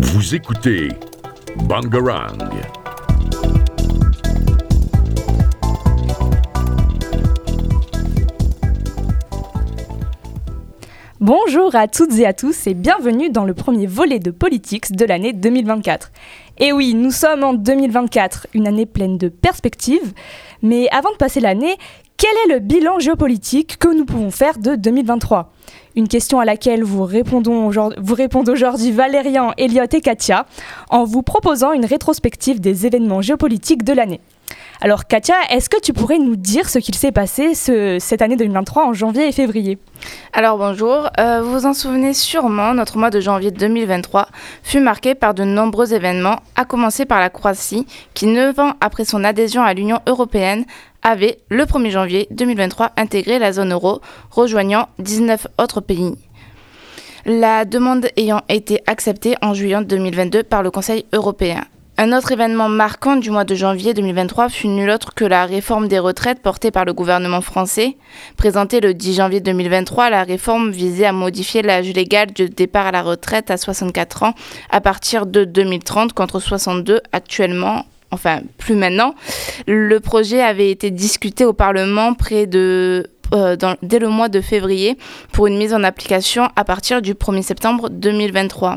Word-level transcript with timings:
Vous 0.00 0.34
écoutez 0.34 0.88
Bangarang. 1.68 2.38
Bonjour 11.20 11.74
à 11.74 11.88
toutes 11.88 12.18
et 12.18 12.26
à 12.26 12.32
tous 12.32 12.66
et 12.66 12.74
bienvenue 12.74 13.30
dans 13.30 13.44
le 13.44 13.54
premier 13.54 13.86
volet 13.86 14.18
de 14.18 14.30
Politics 14.30 14.94
de 14.94 15.04
l'année 15.04 15.32
2024. 15.32 16.12
Et 16.58 16.72
oui, 16.72 16.94
nous 16.94 17.10
sommes 17.10 17.44
en 17.44 17.52
2024, 17.52 18.46
une 18.54 18.66
année 18.66 18.86
pleine 18.86 19.18
de 19.18 19.28
perspectives. 19.28 20.14
Mais 20.62 20.88
avant 20.90 21.10
de 21.12 21.16
passer 21.16 21.40
l'année, 21.40 21.76
quel 22.16 22.30
est 22.46 22.54
le 22.54 22.60
bilan 22.60 22.98
géopolitique 22.98 23.76
que 23.78 23.94
nous 23.94 24.06
pouvons 24.06 24.30
faire 24.30 24.58
de 24.58 24.74
2023 24.74 25.52
Une 25.96 26.08
question 26.08 26.40
à 26.40 26.46
laquelle 26.46 26.82
vous, 26.82 27.04
répondons 27.04 27.68
répondent 27.68 28.48
aujourd'hui 28.48 28.90
Valérian, 28.90 29.52
Elliot 29.58 29.84
et 29.92 30.00
Katia 30.00 30.46
en 30.88 31.04
vous 31.04 31.22
proposant 31.22 31.72
une 31.72 31.84
rétrospective 31.84 32.58
des 32.58 32.86
événements 32.86 33.20
géopolitiques 33.20 33.84
de 33.84 33.92
l'année. 33.92 34.20
Alors 34.82 35.06
Katia, 35.06 35.36
est-ce 35.50 35.70
que 35.70 35.80
tu 35.80 35.94
pourrais 35.94 36.18
nous 36.18 36.36
dire 36.36 36.68
ce 36.68 36.78
qu'il 36.78 36.94
s'est 36.94 37.12
passé 37.12 37.54
cette 37.54 38.20
année 38.20 38.36
2023 38.36 38.84
en 38.84 38.92
janvier 38.92 39.26
et 39.26 39.32
février 39.32 39.78
Alors 40.34 40.58
bonjour, 40.58 41.08
euh, 41.18 41.40
vous 41.42 41.52
vous 41.52 41.66
en 41.66 41.72
souvenez 41.72 42.12
sûrement, 42.12 42.74
notre 42.74 42.98
mois 42.98 43.08
de 43.08 43.18
janvier 43.18 43.50
2023 43.50 44.28
fut 44.62 44.80
marqué 44.80 45.14
par 45.14 45.32
de 45.32 45.44
nombreux 45.44 45.94
événements, 45.94 46.40
à 46.56 46.66
commencer 46.66 47.06
par 47.06 47.20
la 47.20 47.30
Croatie 47.30 47.86
qui, 48.12 48.26
neuf 48.26 48.58
ans 48.58 48.74
après 48.82 49.06
son 49.06 49.24
adhésion 49.24 49.62
à 49.62 49.72
l'Union 49.72 50.00
européenne, 50.06 50.66
avait, 51.02 51.38
le 51.48 51.64
1er 51.64 51.90
janvier 51.90 52.28
2023, 52.32 52.90
intégré 52.98 53.38
la 53.38 53.52
zone 53.52 53.72
euro, 53.72 54.02
rejoignant 54.30 54.88
19 54.98 55.46
autres 55.58 55.80
pays. 55.80 56.16
La 57.24 57.64
demande 57.64 58.08
ayant 58.16 58.42
été 58.50 58.82
acceptée 58.86 59.36
en 59.40 59.54
juillet 59.54 59.82
2022 59.82 60.42
par 60.42 60.62
le 60.62 60.70
Conseil 60.70 61.06
européen. 61.14 61.64
Un 61.98 62.12
autre 62.12 62.30
événement 62.32 62.68
marquant 62.68 63.16
du 63.16 63.30
mois 63.30 63.44
de 63.44 63.54
janvier 63.54 63.94
2023 63.94 64.50
fut 64.50 64.68
nul 64.68 64.90
autre 64.90 65.14
que 65.14 65.24
la 65.24 65.46
réforme 65.46 65.88
des 65.88 65.98
retraites 65.98 66.42
portée 66.42 66.70
par 66.70 66.84
le 66.84 66.92
gouvernement 66.92 67.40
français. 67.40 67.96
Présentée 68.36 68.80
le 68.80 68.92
10 68.92 69.14
janvier 69.14 69.40
2023, 69.40 70.10
la 70.10 70.22
réforme 70.22 70.70
visait 70.70 71.06
à 71.06 71.12
modifier 71.12 71.62
l'âge 71.62 71.90
légal 71.94 72.34
de 72.34 72.48
départ 72.48 72.86
à 72.86 72.92
la 72.92 73.00
retraite 73.00 73.50
à 73.50 73.56
64 73.56 74.24
ans 74.24 74.34
à 74.68 74.82
partir 74.82 75.24
de 75.24 75.44
2030 75.44 76.12
contre 76.12 76.38
62 76.38 77.00
actuellement 77.12 77.86
enfin 78.10 78.40
plus 78.58 78.74
maintenant. 78.74 79.14
Le 79.66 79.98
projet 79.98 80.42
avait 80.42 80.70
été 80.70 80.90
discuté 80.90 81.46
au 81.46 81.54
Parlement 81.54 82.14
euh, 82.22 83.02
dès 83.82 83.98
le 83.98 84.08
mois 84.08 84.28
de 84.28 84.42
février 84.42 84.98
pour 85.32 85.46
une 85.46 85.56
mise 85.56 85.72
en 85.72 85.82
application 85.82 86.50
à 86.56 86.64
partir 86.64 87.00
du 87.00 87.14
1er 87.14 87.42
septembre 87.42 87.88
2023. 87.88 88.76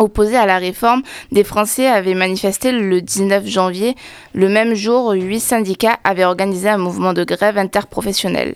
Opposés 0.00 0.36
à 0.36 0.46
la 0.46 0.56
réforme, 0.56 1.02
des 1.30 1.44
Français 1.44 1.86
avaient 1.86 2.14
manifesté 2.14 2.72
le 2.72 3.02
19 3.02 3.46
janvier. 3.46 3.94
Le 4.32 4.48
même 4.48 4.74
jour, 4.74 5.10
huit 5.12 5.40
syndicats 5.40 5.98
avaient 6.04 6.24
organisé 6.24 6.70
un 6.70 6.78
mouvement 6.78 7.12
de 7.12 7.22
grève 7.22 7.58
interprofessionnelle. 7.58 8.54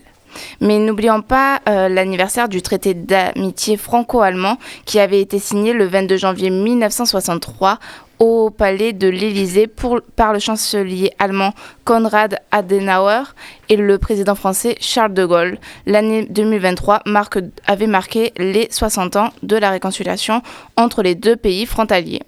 Mais 0.63 0.79
n'oublions 0.79 1.21
pas 1.21 1.61
euh, 1.69 1.91
l'anniversaire 1.91 2.49
du 2.49 2.63
traité 2.63 2.95
d'amitié 2.95 3.77
franco-allemand 3.77 4.57
qui 4.87 4.99
avait 4.99 5.21
été 5.21 5.39
signé 5.39 5.75
le 5.75 5.85
22 5.85 6.17
janvier 6.17 6.49
1963 6.49 7.79
au 8.19 8.51
palais 8.51 8.93
de 8.93 9.09
l'Élysée 9.09 9.71
par 10.17 10.33
le 10.33 10.39
chancelier 10.39 11.13
allemand 11.19 11.53
Konrad 11.85 12.39
Adenauer 12.51 13.25
et 13.69 13.77
le 13.77 13.99
président 13.99 14.35
français 14.35 14.77
Charles 14.81 15.15
de 15.15 15.25
Gaulle. 15.25 15.59
L'année 15.87 16.27
2023 16.31 17.03
avait 17.67 17.87
marqué 17.87 18.33
les 18.37 18.69
60 18.71 19.17
ans 19.17 19.31
de 19.43 19.57
la 19.57 19.71
réconciliation 19.71 20.43
entre 20.77 21.03
les 21.03 21.15
deux 21.15 21.37
pays 21.37 21.67
frontaliers. 21.67 22.23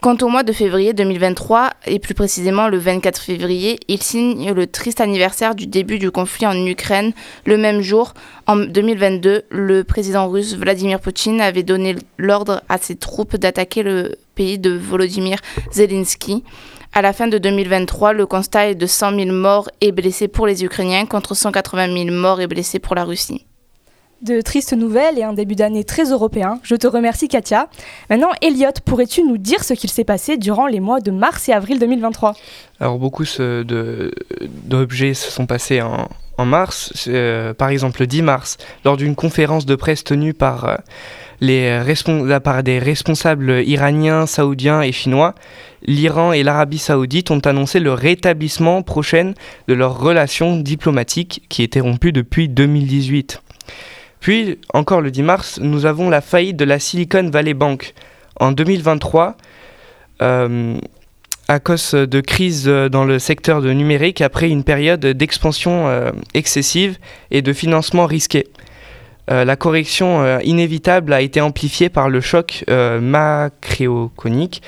Quant 0.00 0.16
au 0.22 0.28
mois 0.28 0.42
de 0.42 0.52
février 0.52 0.92
2023, 0.92 1.70
et 1.86 1.98
plus 1.98 2.14
précisément 2.14 2.68
le 2.68 2.78
24 2.78 3.20
février, 3.20 3.78
il 3.88 4.02
signe 4.02 4.52
le 4.52 4.66
triste 4.66 5.00
anniversaire 5.00 5.54
du 5.54 5.66
début 5.66 5.98
du 5.98 6.10
conflit 6.10 6.46
en 6.46 6.66
Ukraine. 6.66 7.12
Le 7.44 7.56
même 7.56 7.80
jour, 7.80 8.14
en 8.46 8.56
2022, 8.56 9.42
le 9.50 9.84
président 9.84 10.28
russe 10.28 10.56
Vladimir 10.56 11.00
Poutine 11.00 11.40
avait 11.40 11.62
donné 11.62 11.96
l'ordre 12.16 12.62
à 12.68 12.78
ses 12.78 12.96
troupes 12.96 13.36
d'attaquer 13.36 13.82
le 13.82 14.16
pays 14.34 14.58
de 14.58 14.70
Volodymyr 14.70 15.38
Zelensky. 15.72 16.44
À 16.92 17.02
la 17.02 17.12
fin 17.12 17.28
de 17.28 17.38
2023, 17.38 18.12
le 18.12 18.26
constat 18.26 18.68
est 18.68 18.74
de 18.74 18.86
100 18.86 19.16
000 19.16 19.32
morts 19.32 19.68
et 19.80 19.92
blessés 19.92 20.28
pour 20.28 20.46
les 20.46 20.64
Ukrainiens 20.64 21.06
contre 21.06 21.34
180 21.34 22.04
000 22.04 22.16
morts 22.16 22.40
et 22.40 22.46
blessés 22.46 22.78
pour 22.78 22.94
la 22.94 23.04
Russie 23.04 23.44
de 24.22 24.40
tristes 24.40 24.72
nouvelles 24.72 25.18
et 25.18 25.22
un 25.22 25.32
début 25.32 25.54
d'année 25.54 25.84
très 25.84 26.10
européen. 26.10 26.58
Je 26.62 26.74
te 26.74 26.86
remercie 26.86 27.28
Katia. 27.28 27.68
Maintenant, 28.10 28.30
Elliot, 28.42 28.72
pourrais-tu 28.84 29.22
nous 29.22 29.38
dire 29.38 29.62
ce 29.62 29.74
qu'il 29.74 29.90
s'est 29.90 30.04
passé 30.04 30.36
durant 30.36 30.66
les 30.66 30.80
mois 30.80 31.00
de 31.00 31.10
mars 31.10 31.48
et 31.48 31.52
avril 31.52 31.78
2023 31.78 32.34
Alors 32.80 32.98
beaucoup 32.98 33.24
d'objets 34.64 35.14
se 35.14 35.30
sont 35.30 35.46
passés 35.46 35.80
en, 35.82 36.08
mars. 36.44 36.92
Euh, 37.08 37.52
par 37.52 37.68
exemple, 37.68 38.00
le 38.00 38.06
10 38.06 38.22
mars, 38.22 38.58
lors 38.84 38.96
d'une 38.96 39.16
conférence 39.16 39.66
de 39.66 39.74
presse 39.74 40.04
tenue 40.04 40.34
par, 40.34 40.66
euh, 40.66 40.76
les 41.40 41.82
par 42.44 42.62
des 42.62 42.78
responsables 42.78 43.62
iraniens, 43.66 44.26
saoudiens 44.26 44.82
et 44.82 44.92
chinois, 44.92 45.34
l'Iran 45.84 46.32
et 46.32 46.44
l'Arabie 46.44 46.78
saoudite 46.78 47.32
ont 47.32 47.40
annoncé 47.40 47.80
le 47.80 47.92
rétablissement 47.92 48.82
prochain 48.82 49.32
de 49.66 49.74
leurs 49.74 49.98
relations 49.98 50.56
diplomatiques 50.56 51.42
qui 51.48 51.64
étaient 51.64 51.80
rompues 51.80 52.12
depuis 52.12 52.48
2018. 52.48 53.42
Puis, 54.20 54.58
encore 54.74 55.00
le 55.00 55.10
10 55.10 55.22
mars, 55.22 55.58
nous 55.62 55.86
avons 55.86 56.10
la 56.10 56.20
faillite 56.20 56.56
de 56.56 56.64
la 56.64 56.78
Silicon 56.78 57.30
Valley 57.30 57.54
Bank. 57.54 57.94
En 58.40 58.52
2023, 58.52 59.36
euh, 60.22 60.78
à 61.48 61.60
cause 61.60 61.92
de 61.92 62.20
crise 62.20 62.66
dans 62.66 63.04
le 63.04 63.18
secteur 63.18 63.62
de 63.62 63.72
numérique 63.72 64.20
après 64.20 64.50
une 64.50 64.64
période 64.64 65.00
d'expansion 65.00 65.88
euh, 65.88 66.10
excessive 66.34 66.98
et 67.30 67.42
de 67.42 67.52
financement 67.52 68.06
risqué. 68.06 68.48
Euh, 69.30 69.44
la 69.44 69.56
correction 69.56 70.38
inévitable 70.40 71.12
a 71.12 71.20
été 71.20 71.40
amplifiée 71.40 71.88
par 71.88 72.08
le 72.08 72.20
choc 72.20 72.64
macroéconomique 72.68 74.62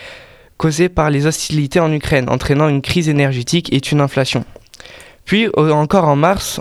causé 0.56 0.90
par 0.90 1.08
les 1.08 1.26
hostilités 1.26 1.80
en 1.80 1.90
Ukraine, 1.90 2.28
entraînant 2.28 2.68
une 2.68 2.82
crise 2.82 3.08
énergétique 3.08 3.72
et 3.72 3.80
une 3.92 4.02
inflation. 4.02 4.44
Puis 5.30 5.46
encore 5.56 6.08
en 6.08 6.16
mars, 6.16 6.58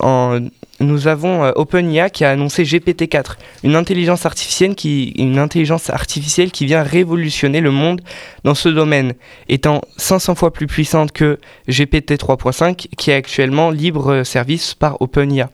nous 0.80 1.08
avons 1.08 1.44
euh, 1.44 1.52
OpenIA 1.56 2.12
qui 2.12 2.24
a 2.24 2.30
annoncé 2.30 2.62
GPT-4, 2.62 3.38
une 3.64 3.76
intelligence 3.76 4.28
artificielle 4.28 4.76
qui, 4.76 6.66
vient 6.68 6.84
révolutionner 6.84 7.62
le 7.62 7.72
monde 7.72 8.02
dans 8.44 8.54
ce 8.54 8.70
domaine, 8.70 9.16
étant 9.48 9.82
500 9.98 10.36
fois 10.36 10.54
plus 10.54 10.68
puissante 10.68 11.12
que 11.12 11.40
GPT 11.68 12.12
3.5 12.12 12.76
qui 12.96 13.10
est 13.10 13.16
actuellement 13.16 13.72
libre 13.72 14.22
service 14.22 14.76
par 14.76 15.02
OpenIA. 15.02 15.50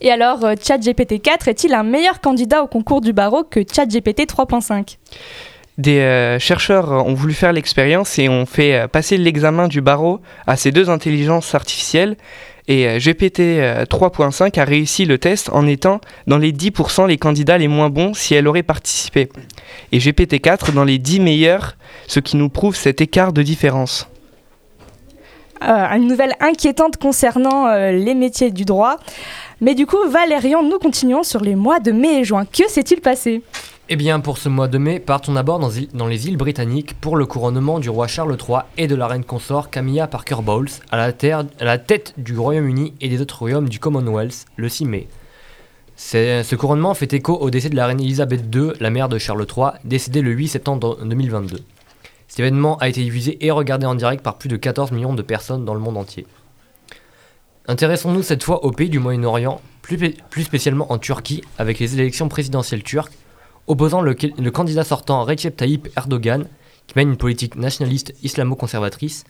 Et 0.00 0.10
alors, 0.10 0.44
euh, 0.44 0.54
ChatGPT 0.60 1.22
4 1.22 1.46
est-il 1.46 1.74
un 1.74 1.84
meilleur 1.84 2.20
candidat 2.20 2.60
au 2.64 2.66
concours 2.66 3.02
du 3.02 3.12
barreau 3.12 3.44
que 3.44 3.60
ChatGPT 3.60 4.22
3.5 4.22 4.96
des 5.78 5.98
euh, 5.98 6.38
chercheurs 6.38 6.90
ont 6.90 7.14
voulu 7.14 7.34
faire 7.34 7.52
l'expérience 7.52 8.18
et 8.18 8.28
ont 8.28 8.46
fait 8.46 8.88
passer 8.88 9.18
l'examen 9.18 9.68
du 9.68 9.80
barreau 9.80 10.20
à 10.46 10.56
ces 10.56 10.72
deux 10.72 10.88
intelligences 10.88 11.54
artificielles 11.54 12.16
et 12.68 12.88
euh, 12.88 12.98
GPT 12.98 13.40
3.5 13.88 14.58
euh, 14.58 14.62
a 14.62 14.64
réussi 14.64 15.04
le 15.04 15.18
test 15.18 15.50
en 15.52 15.66
étant 15.66 16.00
dans 16.26 16.38
les 16.38 16.52
10% 16.52 17.06
les 17.06 17.18
candidats 17.18 17.58
les 17.58 17.68
moins 17.68 17.90
bons 17.90 18.14
si 18.14 18.34
elle 18.34 18.48
aurait 18.48 18.62
participé. 18.62 19.28
Et 19.92 19.98
GPT 19.98 20.40
4 20.40 20.72
dans 20.72 20.84
les 20.84 20.98
10 20.98 21.20
meilleurs, 21.20 21.76
ce 22.06 22.20
qui 22.20 22.36
nous 22.36 22.48
prouve 22.48 22.74
cet 22.74 23.00
écart 23.00 23.32
de 23.32 23.42
différence. 23.42 24.08
Euh, 25.62 25.86
une 25.96 26.06
nouvelle 26.06 26.34
inquiétante 26.40 26.96
concernant 26.96 27.74
les 27.90 28.14
métiers 28.14 28.50
du 28.50 28.64
droit. 28.64 28.98
Mais 29.60 29.74
du 29.74 29.86
coup, 29.86 29.96
Valérian, 30.08 30.62
nous 30.62 30.78
continuons 30.78 31.22
sur 31.22 31.40
les 31.40 31.54
mois 31.54 31.80
de 31.80 31.92
mai 31.92 32.20
et 32.20 32.24
juin. 32.24 32.44
Que 32.44 32.68
s'est-il 32.68 33.00
passé? 33.00 33.42
Eh 33.88 33.94
bien, 33.94 34.18
pour 34.18 34.38
ce 34.38 34.48
mois 34.48 34.66
de 34.66 34.78
mai, 34.78 34.98
partons 34.98 35.34
d'abord 35.34 35.60
dans, 35.60 36.06
les 36.08 36.26
îles 36.26 36.36
britanniques 36.36 36.94
pour 37.00 37.14
le 37.14 37.24
couronnement 37.24 37.78
du 37.78 37.88
roi 37.88 38.08
Charles 38.08 38.36
III 38.36 38.62
et 38.78 38.88
de 38.88 38.96
la 38.96 39.06
reine 39.06 39.22
consort 39.22 39.70
Camilla 39.70 40.08
Parker 40.08 40.42
Bowles 40.42 40.70
à 40.90 40.96
la, 40.96 41.78
tête 41.78 42.12
du 42.16 42.36
Royaume-Uni 42.36 42.94
et 43.00 43.08
des 43.08 43.20
autres 43.20 43.38
royaumes 43.38 43.68
du 43.68 43.78
Commonwealth 43.78 44.46
le 44.56 44.68
6 44.68 44.86
mai. 44.86 45.08
Ce 45.94 46.54
couronnement 46.56 46.94
fait 46.94 47.12
écho 47.12 47.34
au 47.34 47.48
décès 47.48 47.68
de 47.68 47.76
la 47.76 47.86
reine 47.86 48.00
Elisabeth 48.00 48.52
II, 48.52 48.72
la 48.80 48.90
mère 48.90 49.08
de 49.08 49.18
Charles 49.18 49.46
III, 49.46 49.78
décédée 49.84 50.20
le 50.20 50.32
8 50.32 50.48
septembre 50.48 50.98
2022. 51.04 51.60
Cet 52.26 52.40
événement 52.40 52.78
a 52.78 52.88
été 52.88 53.04
diffusé 53.04 53.38
et 53.46 53.52
regardé 53.52 53.86
en 53.86 53.94
direct 53.94 54.20
par 54.20 54.36
plus 54.36 54.48
de 54.48 54.56
14 54.56 54.90
millions 54.90 55.14
de 55.14 55.22
personnes 55.22 55.64
dans 55.64 55.74
le 55.74 55.80
monde 55.80 55.96
entier. 55.96 56.26
Intéressons-nous 57.68 58.24
cette 58.24 58.42
fois 58.42 58.64
au 58.64 58.72
pays 58.72 58.90
du 58.90 58.98
Moyen-Orient, 58.98 59.60
plus 59.82 60.42
spécialement 60.42 60.90
en 60.90 60.98
Turquie, 60.98 61.42
avec 61.56 61.78
les 61.78 61.94
élections 61.94 62.28
présidentielles 62.28 62.82
turques 62.82 63.12
opposant 63.66 64.00
le, 64.00 64.14
candidat 64.50 64.84
sortant 64.84 65.24
Recep 65.24 65.56
Tayyip 65.56 65.88
Erdogan, 65.96 66.46
qui 66.86 66.94
mène 66.96 67.10
une 67.10 67.16
politique 67.16 67.56
nationaliste 67.56 68.14
islamo-conservatrice, 68.22 69.24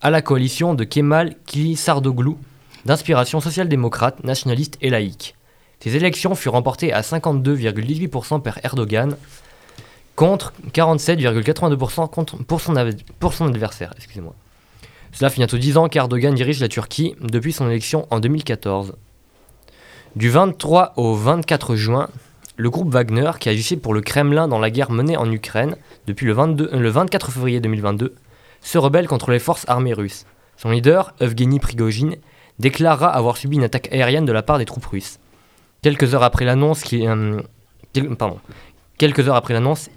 à 0.00 0.10
la 0.10 0.22
coalition 0.22 0.74
de 0.74 0.84
Kemal 0.84 1.36
Kılıçdaroğlu, 1.46 2.36
d'inspiration 2.84 3.40
social-démocrate, 3.40 4.22
nationaliste 4.24 4.76
et 4.80 4.90
laïque. 4.90 5.34
Ces 5.80 5.96
élections 5.96 6.34
furent 6.34 6.52
remportées 6.52 6.92
à 6.92 7.02
52,18% 7.02 8.42
par 8.42 8.58
Erdogan 8.64 9.16
contre 10.14 10.52
47,82% 10.72 12.08
contre- 12.08 12.36
pour, 12.42 12.60
son 12.60 13.46
adversaire. 13.46 13.92
Cela 15.12 15.30
fait 15.30 15.36
bientôt 15.36 15.58
10 15.58 15.76
ans 15.76 15.88
qu'Erdogan 15.88 16.34
dirige 16.34 16.60
la 16.60 16.68
Turquie 16.68 17.14
depuis 17.20 17.52
son 17.52 17.68
élection 17.68 18.06
en 18.10 18.20
2014. 18.20 18.94
Du 20.16 20.30
23 20.30 20.94
au 20.96 21.14
24 21.14 21.76
juin, 21.76 22.08
le 22.56 22.70
groupe 22.70 22.90
Wagner, 22.92 23.32
qui 23.38 23.48
agissait 23.48 23.76
pour 23.76 23.92
le 23.94 24.00
Kremlin 24.00 24.48
dans 24.48 24.58
la 24.58 24.70
guerre 24.70 24.90
menée 24.90 25.16
en 25.16 25.30
Ukraine 25.30 25.76
depuis 26.06 26.26
le, 26.26 26.32
22 26.32 26.70
euh, 26.72 26.78
le 26.78 26.88
24 26.88 27.30
février 27.30 27.60
2022, 27.60 28.14
se 28.62 28.78
rebelle 28.78 29.08
contre 29.08 29.30
les 29.30 29.38
forces 29.38 29.64
armées 29.68 29.92
russes. 29.92 30.24
Son 30.56 30.70
leader, 30.70 31.14
Evgeny 31.20 31.60
Prigogine, 31.60 32.16
déclarera 32.58 33.08
avoir 33.10 33.36
subi 33.36 33.56
une 33.56 33.64
attaque 33.64 33.92
aérienne 33.92 34.24
de 34.24 34.32
la 34.32 34.42
part 34.42 34.58
des 34.58 34.64
troupes 34.64 34.86
russes. 34.86 35.18
Quelques 35.82 36.14
heures 36.14 36.22
après 36.22 36.44
l'annonce, 36.46 36.82
euh, 36.94 37.42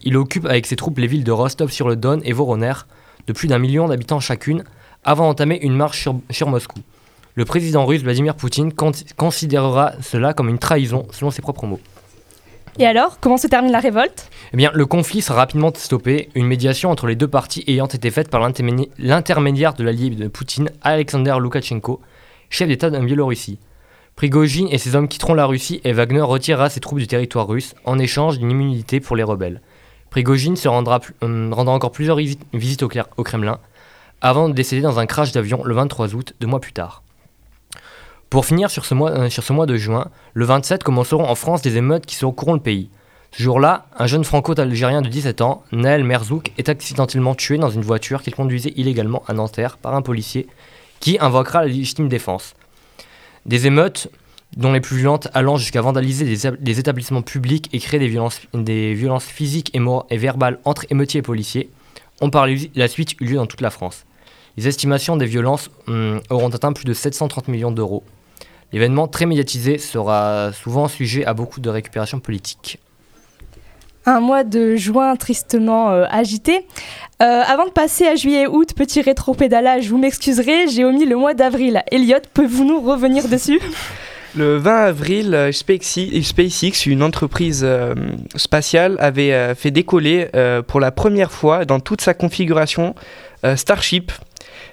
il 0.04 0.18
occupe 0.18 0.46
avec 0.46 0.66
ses 0.66 0.76
troupes 0.76 0.98
les 1.00 1.08
villes 1.08 1.24
de 1.24 1.32
Rostov-sur-le-Don 1.32 2.20
et 2.24 2.34
Voroner, 2.34 2.74
de 3.28 3.34
plus 3.34 3.48
d'un 3.48 3.60
million 3.60 3.88
d'habitants 3.88 4.20
chacune, 4.20 4.66
avant 5.06 5.28
d'entamer 5.28 5.60
une 5.62 5.76
marche 5.76 6.10
sur, 6.30 6.50
Moscou. 6.50 6.80
Le 7.36 7.46
président 7.46 7.86
russe 7.86 8.04
Vladimir 8.04 8.36
Poutine 8.36 8.74
con- 8.74 8.92
considérera 9.16 9.94
cela 10.02 10.34
comme 10.34 10.50
une 10.50 10.60
trahison, 10.60 11.08
selon 11.12 11.32
ses 11.32 11.42
propres 11.42 11.66
mots. 11.66 11.80
Et 12.78 12.86
alors, 12.86 13.20
comment 13.20 13.38
se 13.38 13.48
termine 13.48 13.72
la 13.72 13.80
révolte? 13.80 14.30
Eh 14.54 14.58
bien, 14.58 14.72
le 14.74 14.86
conflit 14.86 15.22
sera 15.22 15.40
rapidement 15.40 15.72
stoppé, 15.76 16.30
une 16.36 16.46
médiation 16.48 16.90
entre 16.92 17.08
les 17.08 17.16
deux 17.16 17.28
parties 17.28 17.64
ayant 17.68 17.88
été 17.88 18.10
faite 18.12 18.30
par 18.30 18.40
l'intermédiaire 18.42 19.74
de 19.74 19.84
l'allié 19.84 20.10
de 20.10 20.28
Poutine, 20.28 20.70
Alexander 20.82 21.36
Loukachenko, 21.40 22.00
chef 22.50 22.68
d'État 22.68 22.90
de 22.90 23.00
Biélorussie. 23.00 23.60
Prigogine 24.16 24.68
et 24.72 24.78
ses 24.78 24.96
hommes 24.96 25.08
quitteront 25.08 25.34
la 25.34 25.46
Russie 25.46 25.82
et 25.84 25.94
Wagner 25.94 26.22
retirera 26.22 26.70
ses 26.70 26.80
troupes 26.80 27.00
du 27.00 27.08
territoire 27.08 27.48
russe 27.48 27.74
en 27.86 28.00
échange 28.00 28.38
d'une 28.40 28.52
immunité 28.52 29.00
pour 29.00 29.16
les 29.16 29.24
rebelles. 29.24 29.62
Prigogine 30.10 30.56
se 30.56 30.68
rendra, 30.68 31.00
hum, 31.22 31.54
rendra 31.54 31.74
encore 31.74 31.92
plusieurs 31.92 32.18
visi- 32.18 32.40
visites 32.54 32.84
au 32.84 33.24
Kremlin 33.24 33.60
avant 34.22 34.50
de 34.50 34.54
décéder 34.54 34.82
dans 34.82 35.00
un 35.00 35.06
crash 35.06 35.32
d'avion 35.32 35.64
le 35.64 35.74
23 35.74 36.16
août, 36.16 36.34
deux 36.42 36.48
mois 36.48 36.60
plus 36.60 36.74
tard. 36.74 37.04
Pour 38.30 38.46
finir 38.46 38.70
sur 38.70 38.86
ce, 38.86 38.94
mois, 38.94 39.10
euh, 39.12 39.30
sur 39.30 39.44
ce 39.44 39.54
mois 39.54 39.66
de 39.66 39.76
juin, 39.76 40.10
le 40.36 40.46
27 40.46 40.84
commenceront 40.84 41.24
en 41.26 41.34
France 41.34 41.64
des 41.64 41.78
émeutes 41.78 42.06
qui 42.06 42.16
secoueront 42.16 42.54
le 42.54 42.60
pays. 42.60 42.90
Ce 43.32 43.42
jour-là, 43.42 43.88
un 43.98 44.06
jeune 44.06 44.24
franco-algérien 44.24 45.02
de 45.02 45.10
17 45.10 45.42
ans, 45.42 45.64
Naël 45.72 46.04
Merzouk, 46.04 46.52
est 46.60 46.70
accidentellement 46.70 47.34
tué 47.34 47.58
dans 47.58 47.72
une 47.72 47.82
voiture 47.82 48.22
qu'il 48.22 48.36
conduisait 48.36 48.74
illégalement 48.76 49.24
à 49.28 49.34
Nanterre 49.34 49.78
par 49.78 49.96
un 49.96 50.04
policier 50.04 50.46
qui 51.00 51.18
invoquera 51.20 51.62
la 51.62 51.68
légitime 51.70 52.08
défense. 52.08 52.54
Des 53.48 53.66
émeutes, 53.66 54.10
dont 54.58 54.74
les 54.74 54.82
plus 54.82 54.98
violentes 54.98 55.28
allant 55.34 55.58
jusqu'à 55.58 55.82
vandaliser 55.82 56.26
des, 56.26 56.46
étab- 56.46 56.58
des 56.62 56.80
établissements 56.80 57.24
publics 57.24 57.68
et 57.74 57.80
créer 57.80 58.00
des 58.00 58.08
violences, 58.94 59.24
physiques 59.24 59.76
et 59.76 60.18
verbales 60.18 60.60
entre 60.66 60.86
émeutiers 60.92 61.20
et 61.20 61.24
policiers, 61.24 61.72
ont 62.22 62.30
par 62.30 62.46
la 62.76 62.88
suite 62.88 63.20
eu 63.22 63.26
lieu 63.26 63.36
dans 63.38 63.48
toute 63.48 63.62
la 63.62 63.72
France. 63.72 64.06
Les 64.58 64.68
estimations 64.68 65.18
des 65.18 65.26
violences 65.26 65.72
hum, 65.88 66.22
auront 66.30 66.50
atteint 66.50 66.74
plus 66.74 66.86
de 66.86 66.94
730 66.94 67.48
millions 67.48 67.72
d'euros. 67.72 68.04
L'événement 68.72 69.08
très 69.08 69.26
médiatisé 69.26 69.78
sera 69.78 70.52
souvent 70.54 70.88
sujet 70.88 71.26
à 71.26 71.34
beaucoup 71.34 71.60
de 71.60 71.70
récupération 71.70 72.20
politique. 72.20 72.80
Un 74.06 74.20
mois 74.20 74.44
de 74.44 74.76
juin 74.76 75.16
tristement 75.16 75.92
euh, 75.92 76.06
agité. 76.10 76.66
Euh, 77.22 77.42
avant 77.46 77.66
de 77.66 77.72
passer 77.72 78.08
à 78.08 78.16
juillet-août, 78.16 78.74
petit 78.76 79.02
rétro-pédalage, 79.02 79.90
vous 79.90 79.98
m'excuserez, 79.98 80.68
j'ai 80.68 80.86
omis 80.86 81.06
le 81.06 81.16
mois 81.16 81.34
d'avril. 81.34 81.84
Elliot, 81.92 82.20
pouvez-vous 82.34 82.64
nous 82.64 82.80
revenir 82.80 83.28
dessus? 83.28 83.60
Le 84.36 84.58
20 84.58 84.76
avril, 84.76 85.34
euh, 85.34 85.52
SpaceX, 85.52 86.86
une 86.86 87.02
entreprise 87.02 87.62
euh, 87.64 87.96
spatiale, 88.36 88.96
avait 89.00 89.34
euh, 89.34 89.56
fait 89.56 89.72
décoller 89.72 90.28
euh, 90.36 90.62
pour 90.62 90.80
la 90.80 90.92
première 90.92 91.32
fois 91.32 91.66
dans 91.66 91.80
toute 91.80 92.02
sa 92.02 92.14
configuration 92.14 92.94
euh, 93.44 93.56
Starship, 93.56 94.12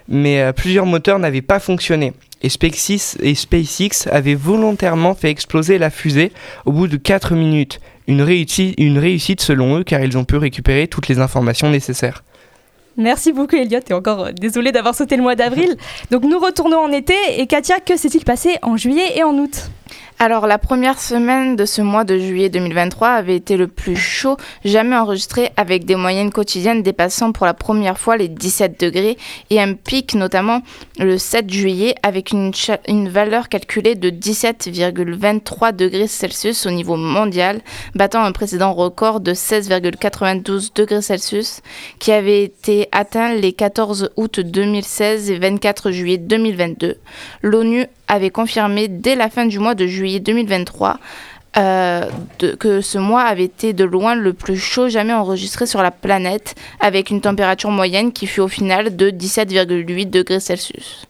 mais 0.09 0.43
euh, 0.43 0.53
plusieurs 0.53 0.85
moteurs 0.85 1.19
n'avaient 1.19 1.41
pas 1.41 1.59
fonctionné. 1.59 2.13
Et 2.43 2.49
SpaceX, 2.49 3.19
et 3.23 4.11
avait 4.11 4.35
volontairement 4.35 5.15
fait 5.15 5.31
exploser 5.31 5.79
la 5.79 5.91
fusée 5.91 6.33
au 6.65 6.73
bout 6.73 6.87
de 6.87 6.97
4 6.97 7.35
minutes. 7.35 7.81
Une, 8.07 8.23
réussite, 8.23 8.75
une 8.79 8.99
réussite 8.99 9.41
selon 9.41 9.79
eux 9.79 9.85
car 9.85 10.01
ils 10.01 10.17
ont 10.17 10.25
pu 10.25 10.37
récupérer 10.37 10.87
toutes 10.87 11.09
les 11.09 11.19
informations 11.19 11.71
nécessaires. 11.71 12.23
Merci 12.97 13.33
beaucoup 13.33 13.57
Elliot 13.57 13.81
et 13.89 13.93
encore 13.93 14.27
euh, 14.27 14.33
désolé 14.33 14.73
d'avoir 14.73 14.95
sauté 14.95 15.17
le 15.17 15.23
mois 15.23 15.35
d'avril. 15.35 15.77
Donc 16.11 16.23
nous 16.23 16.39
retournons 16.39 16.79
en 16.79 16.93
été 16.93 17.15
et 17.39 17.47
Katia, 17.47 17.81
que 17.81 17.97
s'est-il 17.97 18.25
passé 18.25 18.57
en 18.63 18.77
juillet 18.77 19.17
et 19.17 19.23
en 19.23 19.35
août? 19.35 19.71
Alors, 20.19 20.47
la 20.47 20.57
première 20.57 20.99
semaine 20.99 21.57
de 21.57 21.67
ce 21.67 21.83
mois 21.83 22.05
de 22.05 22.17
juillet 22.17 22.49
2023 22.49 23.09
avait 23.09 23.37
été 23.37 23.59
le 23.59 23.69
plus 23.69 23.97
chaud 23.97 24.39
jamais 24.65 24.97
enregistré 24.97 25.51
avec 25.59 25.85
des 25.85 25.95
moyennes 25.95 26.33
quotidiennes 26.33 26.83
dépassant 26.83 27.33
pour 27.33 27.45
la 27.45 27.53
première 27.53 27.99
fois 27.99 28.17
les 28.17 28.29
17 28.29 28.81
degrés 28.81 29.19
et 29.51 29.61
un 29.61 29.75
pic 29.75 30.15
notamment 30.15 30.63
le 30.99 31.19
7 31.19 31.51
juillet 31.53 31.95
avec 32.03 32.33
une, 32.33 32.51
une 32.89 33.11
valeur 33.11 33.51
calculée 33.51 33.95
de 33.95 34.09
17,23 34.09 35.77
degrés 35.77 36.07
Celsius 36.07 36.65
au 36.65 36.71
niveau 36.71 36.97
mondial, 36.97 37.61
battant 37.95 38.25
un 38.25 38.33
précédent 38.33 38.73
record 38.73 39.21
de 39.21 39.35
16,92 39.35 40.71
degrés 40.75 41.03
Celsius 41.03 41.61
qui 41.99 42.11
avait 42.11 42.43
été 42.43 42.89
atteint 42.91 43.35
les 43.35 43.53
14 43.53 44.13
août 44.17 44.41
2016 44.41 45.31
et 45.31 45.39
24 45.39 45.91
juillet 45.91 46.17
2022. 46.17 46.97
L'ONU 47.43 47.87
avait 48.09 48.31
confirmé 48.31 48.89
dès 48.89 49.15
la 49.17 49.29
fin 49.31 49.47
du 49.47 49.59
mois 49.59 49.75
de 49.75 49.87
juillet 49.87 50.21
2023 50.21 50.99
euh, 51.59 52.05
de- 52.39 52.55
que 52.55 52.81
ce 52.83 52.99
mois 52.99 53.23
avait 53.23 53.45
été 53.45 53.73
de 53.73 53.85
loin 53.85 54.15
le 54.15 54.33
plus 54.35 54.59
chaud 54.59 54.89
jamais 54.91 55.15
enregistré 55.15 55.65
sur 55.67 55.83
la 55.83 55.91
planète, 55.91 56.55
avec 56.81 57.09
une 57.11 57.23
température 57.23 57.71
moyenne 57.71 58.13
qui 58.13 58.27
fut 58.27 58.41
au 58.41 58.49
final 58.49 58.95
de 58.95 59.09
17,8 59.11 60.11
degrés 60.11 60.39
Celsius. 60.41 61.07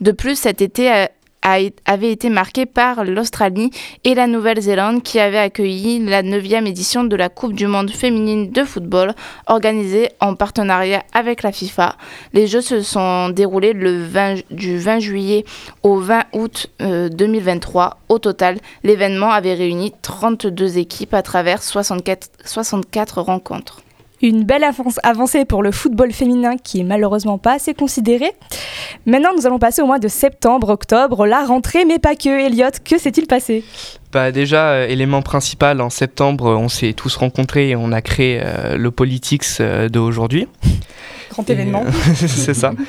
De 0.00 0.10
plus, 0.10 0.36
cet 0.36 0.60
été 0.62 0.90
a- 0.90 1.10
avait 1.44 2.10
été 2.10 2.30
marqué 2.30 2.66
par 2.66 3.04
l'Australie 3.04 3.70
et 4.04 4.14
la 4.14 4.26
Nouvelle-Zélande 4.26 5.02
qui 5.02 5.20
avaient 5.20 5.38
accueilli 5.38 6.04
la 6.04 6.22
9e 6.22 6.66
édition 6.66 7.04
de 7.04 7.16
la 7.16 7.28
Coupe 7.28 7.52
du 7.52 7.66
Monde 7.66 7.90
féminine 7.90 8.50
de 8.50 8.64
football 8.64 9.14
organisée 9.46 10.08
en 10.20 10.34
partenariat 10.34 11.04
avec 11.12 11.42
la 11.42 11.52
FIFA. 11.52 11.96
Les 12.32 12.46
Jeux 12.46 12.62
se 12.62 12.80
sont 12.80 13.28
déroulés 13.28 13.74
le 13.74 14.02
20 14.02 14.36
du 14.50 14.78
20 14.78 14.98
juillet 15.00 15.44
au 15.82 15.96
20 15.96 16.24
août 16.32 16.66
euh, 16.80 17.08
2023. 17.08 17.98
Au 18.08 18.18
total, 18.18 18.58
l'événement 18.82 19.30
avait 19.30 19.54
réuni 19.54 19.92
32 20.02 20.78
équipes 20.78 21.14
à 21.14 21.22
travers 21.22 21.62
64, 21.62 22.30
64 22.44 23.20
rencontres. 23.20 23.83
Une 24.26 24.44
belle 24.44 24.64
avancée 25.02 25.44
pour 25.44 25.62
le 25.62 25.70
football 25.70 26.10
féminin 26.10 26.56
qui 26.56 26.80
est 26.80 26.82
malheureusement 26.82 27.36
pas 27.36 27.52
assez 27.56 27.74
considéré. 27.74 28.32
Maintenant, 29.04 29.28
nous 29.36 29.46
allons 29.46 29.58
passer 29.58 29.82
au 29.82 29.86
mois 29.86 29.98
de 29.98 30.08
septembre, 30.08 30.70
octobre, 30.70 31.26
la 31.26 31.44
rentrée, 31.44 31.84
mais 31.84 31.98
pas 31.98 32.14
que. 32.16 32.46
Elliot, 32.46 32.70
que 32.82 32.96
s'est-il 32.96 33.26
passé? 33.26 33.62
Bah 34.12 34.32
déjà, 34.32 34.70
euh, 34.70 34.88
élément 34.88 35.20
principal, 35.20 35.82
en 35.82 35.90
septembre, 35.90 36.56
on 36.58 36.70
s'est 36.70 36.94
tous 36.94 37.16
rencontrés 37.16 37.68
et 37.70 37.76
on 37.76 37.92
a 37.92 38.00
créé 38.00 38.40
euh, 38.42 38.78
le 38.78 38.90
Politics 38.90 39.44
euh, 39.60 39.90
d'aujourd'hui. 39.90 40.48
Grand 41.28 41.46
Et, 41.50 41.52
événement. 41.52 41.82
euh, 41.84 41.90
c'est 42.14 42.54
ça. 42.54 42.72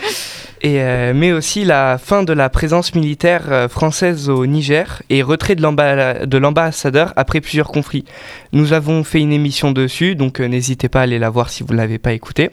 Euh, 0.65 1.13
mais 1.13 1.31
aussi 1.31 1.63
la 1.63 1.99
fin 1.99 2.23
de 2.23 2.33
la 2.33 2.49
présence 2.49 2.95
militaire 2.95 3.43
euh, 3.51 3.67
française 3.67 4.29
au 4.29 4.47
Niger 4.47 5.03
et 5.11 5.21
retrait 5.21 5.53
de 5.55 5.61
l'amba- 5.61 6.25
de 6.25 6.37
l'ambassadeur 6.39 7.13
après 7.15 7.39
plusieurs 7.39 7.67
conflits. 7.67 8.03
Nous 8.51 8.73
avons 8.73 9.03
fait 9.03 9.19
une 9.19 9.31
émission 9.31 9.71
dessus, 9.71 10.15
donc 10.15 10.39
euh, 10.39 10.47
n'hésitez 10.47 10.89
pas 10.89 11.01
à 11.01 11.03
aller 11.03 11.19
la 11.19 11.29
voir 11.29 11.51
si 11.51 11.61
vous 11.61 11.73
ne 11.73 11.77
l'avez 11.77 11.99
pas 11.99 12.13
écoutée. 12.13 12.49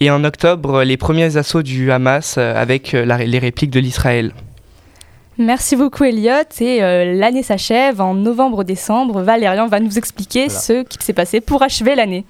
Et 0.00 0.10
en 0.10 0.22
octobre, 0.22 0.82
les 0.82 0.98
premiers 0.98 1.38
assauts 1.38 1.62
du 1.62 1.90
Hamas 1.90 2.36
avec 2.36 2.92
les 2.92 3.38
répliques 3.38 3.70
de 3.70 3.80
l'Israël. 3.80 4.32
Merci 5.36 5.74
beaucoup, 5.74 6.04
Elliot. 6.04 6.44
Et 6.60 6.82
euh, 6.82 7.14
l'année 7.14 7.42
s'achève 7.42 8.00
en 8.00 8.14
novembre-décembre. 8.14 9.20
Valérian 9.22 9.66
va 9.66 9.80
nous 9.80 9.98
expliquer 9.98 10.46
Voilà. 10.46 10.60
ce 10.60 10.82
qui 10.84 10.98
s'est 11.04 11.12
passé 11.12 11.40
pour 11.40 11.62
achever 11.62 11.94
l'année. 11.96 12.24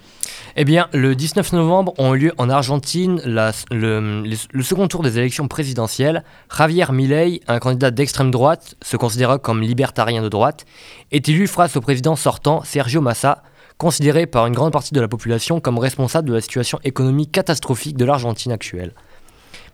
Eh 0.57 0.65
bien, 0.65 0.89
le 0.93 1.15
19 1.15 1.53
novembre 1.53 1.93
ont 1.99 2.15
eu 2.15 2.19
lieu 2.19 2.33
en 2.39 2.49
Argentine 2.49 3.21
la- 3.25 3.51
le, 3.71 4.23
le- 4.23 4.37
le 4.53 4.63
second 4.63 4.89
tour 4.89 5.03
des 5.03 5.19
élections 5.19 5.49
présidentielles. 5.49 6.25
Javier 6.57 6.87
Milei, 6.93 7.41
un 7.49 7.59
candidat 7.59 7.91
d'extrême 7.91 8.31
droite, 8.31 8.75
se 8.81 8.97
considérant 8.97 9.39
comme 9.39 9.61
libertarien 9.61 10.23
de 10.23 10.29
droite, 10.29 10.65
est 11.13 11.29
élu 11.29 11.47
face 11.47 11.77
au 11.77 11.81
président 11.81 12.17
sortant 12.17 12.63
Sergio 12.65 13.01
Massa, 13.03 13.43
considéré 13.79 14.27
par 14.27 14.47
une 14.47 14.55
grande 14.55 14.73
partie 14.73 14.95
de 14.95 15.01
la 15.01 15.09
population 15.09 15.61
comme 15.61 15.79
responsable 15.79 16.29
de 16.29 16.35
la 16.35 16.41
situation 16.41 16.79
économique 16.85 17.33
catastrophique 17.33 17.97
de 17.97 18.05
l'Argentine 18.05 18.53
actuelle? 18.53 18.93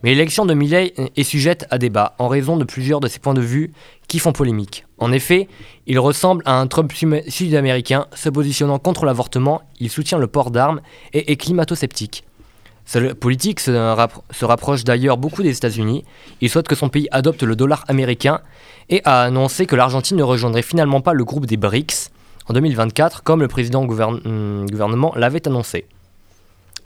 Mais 0.03 0.11
l'élection 0.11 0.47
de 0.47 0.55
Milei 0.55 0.95
est 1.17 1.23
sujette 1.25 1.67
à 1.71 1.77
débat 1.79 2.15
en 2.19 2.29
raison 2.29 2.57
de 2.57 2.65
plusieurs 2.65 3.01
de 3.01 3.09
ses 3.09 3.19
points 3.19 3.35
de 3.35 3.41
vue 3.41 3.73
qui 4.09 4.19
font 4.19 4.33
polémique. 4.33 4.87
En 4.99 5.13
effet, 5.13 5.47
il 5.87 5.99
ressemble 5.99 6.43
à 6.47 6.59
un 6.59 6.67
Trump 6.67 6.93
sud-américain 7.29 8.07
se 8.15 8.29
positionnant 8.31 8.79
contre 8.79 9.05
l'avortement, 9.05 9.63
il 9.79 9.91
soutient 9.91 10.19
le 10.19 10.27
port 10.27 10.51
d'armes 10.51 10.81
et 11.13 11.31
est 11.31 11.37
climato-sceptique. 11.37 12.25
Sa 12.87 13.15
politique 13.15 13.61
se, 13.61 13.71
rappro- 13.71 14.23
se 14.31 14.45
rapproche 14.45 14.85
d'ailleurs 14.85 15.17
beaucoup 15.19 15.43
des 15.43 15.57
États-Unis. 15.57 16.05
Il 16.41 16.49
souhaite 16.51 16.67
que 16.67 16.75
son 16.75 16.89
pays 16.89 17.07
adopte 17.13 17.43
le 17.43 17.55
dollar 17.55 17.85
américain 17.87 18.41
et 18.89 19.01
a 19.05 19.23
annoncé 19.23 19.67
que 19.67 19.77
l'Argentine 19.77 20.17
ne 20.17 20.23
rejoindrait 20.23 20.63
finalement 20.63 21.01
pas 21.01 21.13
le 21.13 21.25
groupe 21.25 21.47
des 21.47 21.57
BRICS 21.57 22.11
en 22.49 22.53
2024, 22.55 23.23
comme 23.23 23.41
le 23.43 23.49
président 23.49 23.83
hum, 23.83 24.67
gouvernement 24.69 25.13
l'avait 25.15 25.47
annoncé. 25.47 25.87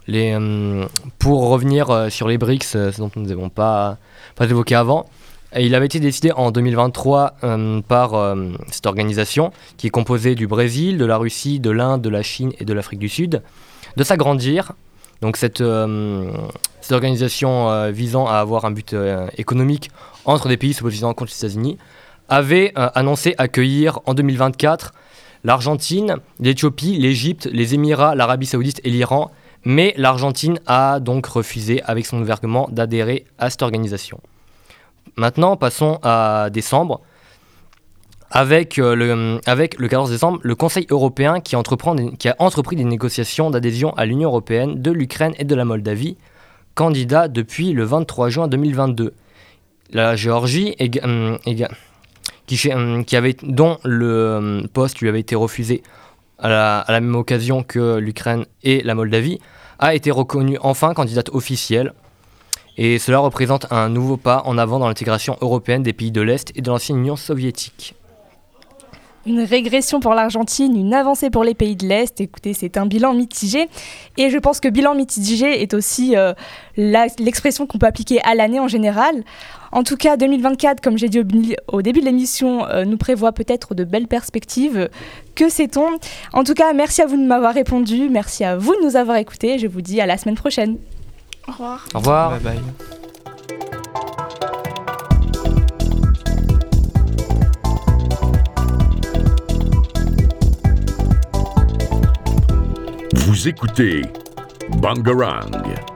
Hum, 0.07 0.87
pour 1.17 1.49
revenir 1.49 1.89
euh, 1.89 2.09
sur 2.09 2.27
les 2.27 2.37
BRICS, 2.37 2.75
euh, 2.75 2.91
ce 2.91 2.99
dont 2.99 3.09
nous 3.15 3.25
n'avons 3.25 3.49
pas, 3.49 3.97
évoqué 4.39 4.75
avant, 4.75 5.07
euh, 5.55 5.61
il 5.61 5.73
avait 5.73 5.87
été 5.87 5.99
décidé 5.99 6.31
en 6.31 6.51
2023 6.51 7.37
hum, 7.41 7.81
par 7.81 8.35
cette 8.71 8.85
organisation 8.85 9.51
qui 9.77 9.87
est 9.87 9.91
composée 9.91 10.35
du 10.35 10.47
Brésil, 10.47 10.97
de 10.97 11.05
la 11.05 11.17
Russie, 11.17 11.59
de 11.59 11.71
l'Inde, 11.71 12.01
de 12.01 12.09
la 12.09 12.21
Chine 12.21 12.51
et 12.59 12.65
de 12.65 12.73
l'Afrique 12.73 12.99
du 12.99 13.09
Sud, 13.09 13.41
de 13.97 14.03
s'agrandir. 14.03 14.73
Donc 15.21 15.37
cette, 15.37 15.63
cette 16.85 16.93
organisation 16.93 17.71
euh, 17.71 17.89
visant 17.89 18.27
à 18.27 18.35
avoir 18.35 18.65
un 18.65 18.69
but 18.69 18.93
euh, 18.93 19.25
économique 19.39 19.89
entre 20.23 20.47
des 20.47 20.55
pays 20.55 20.71
s'opposant 20.71 21.15
contre 21.15 21.31
les 21.31 21.37
États-Unis 21.47 21.79
avait 22.29 22.73
euh, 22.77 22.89
annoncé 22.93 23.33
accueillir 23.39 24.01
en 24.05 24.13
2024 24.13 24.93
l'Argentine, 25.43 26.17
l'Éthiopie, 26.39 26.99
l'Égypte, 26.99 27.49
les 27.51 27.73
Émirats, 27.73 28.13
l'Arabie 28.13 28.45
saoudite 28.45 28.81
et 28.83 28.91
l'Iran, 28.91 29.31
mais 29.65 29.93
l'Argentine 29.97 30.59
a 30.67 30.99
donc 30.99 31.25
refusé 31.25 31.81
avec 31.83 32.05
son 32.05 32.19
gouvernement 32.19 32.69
d'adhérer 32.71 33.25
à 33.39 33.49
cette 33.49 33.63
organisation. 33.63 34.21
Maintenant, 35.17 35.57
passons 35.57 35.99
à 36.03 36.49
décembre. 36.51 37.01
Avec, 38.31 38.79
euh, 38.79 38.95
le, 38.95 39.39
avec 39.45 39.79
le 39.79 39.87
14 39.87 40.09
décembre, 40.09 40.39
le 40.41 40.55
Conseil 40.55 40.87
européen 40.89 41.39
qui, 41.39 41.55
a 41.55 41.59
entrepris 42.39 42.75
des 42.75 42.83
négociations 42.83 43.49
d'adhésion 43.49 43.93
à 43.95 44.05
l'Union 44.05 44.29
européenne 44.29 44.81
de 44.81 44.91
l'Ukraine 44.91 45.33
et 45.37 45.45
de 45.45 45.55
la 45.55 45.63
Moldavie, 45.63 46.17
candidats 46.73 47.27
depuis 47.27 47.71
le 47.71 47.83
23 47.85 48.29
juin 48.29 48.47
2022. 48.47 49.13
La 49.93 50.15
Géorgie, 50.15 50.75
hum, 51.03 51.37
qui, 52.47 52.71
hum, 52.73 53.03
dont 53.43 53.77
le 53.83 54.35
hum, 54.35 54.67
poste 54.67 54.99
lui 54.99 55.07
avait 55.07 55.21
été 55.21 55.35
refusé 55.35 55.81
à 56.39 56.85
la, 56.87 56.99
même 57.01 57.15
occasion 57.15 57.63
que 57.63 57.97
l'Ukraine 57.97 58.45
et 58.63 58.81
la 58.83 58.95
Moldavie, 58.95 59.39
a 59.79 59.95
été 59.95 60.11
reconnue 60.11 60.57
enfin 60.61 60.93
candidate 60.93 61.29
officielle. 61.29 61.93
Et 62.77 62.99
cela 62.99 63.19
représente 63.19 63.71
un 63.71 63.89
nouveau 63.89 64.17
pas 64.17 64.41
en 64.45 64.57
avant 64.57 64.79
dans 64.79 64.87
l'intégration 64.87 65.37
européenne 65.41 65.83
des 65.83 65.93
pays 65.93 66.11
de 66.11 66.21
l'Est 66.21 66.51
et 66.55 66.61
de 66.61 66.69
l'ancienne 66.69 66.97
Union 66.97 67.15
soviétique. 67.15 67.95
Une 69.25 69.41
régression 69.41 69.99
pour 69.99 70.13
l'Argentine, 70.13 70.77
une 70.77 70.93
avancée 70.93 71.31
pour 71.31 71.43
les 71.43 71.55
pays 71.55 71.75
de 71.75 71.87
l'Est. 71.87 72.21
Écoutez, 72.21 72.53
c'est 72.53 72.77
un 72.77 72.85
bilan 72.85 73.13
mitigé. 73.13 73.67
Et 74.17 74.29
je 74.29 74.37
pense 74.37 74.59
que 74.59 74.67
bilan 74.67 74.93
mitigé 74.93 75.63
est 75.63 75.73
aussi 75.73 76.15
euh, 76.15 76.33
l'expression 76.77 77.65
qu'on 77.65 77.79
peut 77.79 77.87
appliquer 77.87 78.21
à 78.21 78.35
l'année 78.35 78.59
en 78.59 78.67
général. 78.67 79.23
En 79.71 79.83
tout 79.83 79.97
cas, 79.97 80.15
2024, 80.15 80.79
comme 80.79 80.97
j'ai 80.97 81.09
dit 81.09 81.21
au 81.67 81.81
début 81.81 82.01
de 82.01 82.05
l'émission, 82.05 82.67
euh, 82.67 82.85
nous 82.85 82.97
prévoit 82.97 83.31
peut-être 83.31 83.73
de 83.73 83.83
belles 83.83 84.07
perspectives. 84.07 84.89
Que 85.33 85.49
sait-on? 85.49 85.97
En 86.31 86.43
tout 86.43 86.53
cas, 86.53 86.73
merci 86.73 87.01
à 87.01 87.07
vous 87.07 87.17
de 87.17 87.25
m'avoir 87.25 87.53
répondu. 87.53 88.09
Merci 88.09 88.43
à 88.43 88.55
vous 88.57 88.75
de 88.75 88.85
nous 88.85 88.95
avoir 88.95 89.17
écoutés. 89.17 89.57
Je 89.57 89.67
vous 89.67 89.81
dis 89.81 89.99
à 90.01 90.05
la 90.05 90.17
semaine 90.17 90.35
prochaine. 90.35 90.77
Au 91.47 91.51
revoir. 91.51 91.87
Au 91.93 91.97
revoir. 91.97 92.29
Bye 92.31 92.39
bye. 92.39 92.94
Écoutez 103.47 104.01
Bangarang. 104.81 105.94